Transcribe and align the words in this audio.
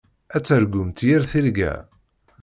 Ad 0.35 0.43
targumt 0.45 0.97
yir 1.05 1.21
tirga. 1.29 1.73